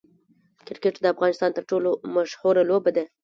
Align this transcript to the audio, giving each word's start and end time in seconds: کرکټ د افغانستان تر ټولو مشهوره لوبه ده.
کرکټ 0.65 0.95
د 0.99 1.05
افغانستان 1.13 1.49
تر 1.57 1.63
ټولو 1.69 1.89
مشهوره 2.15 2.63
لوبه 2.69 2.91
ده. 2.97 3.03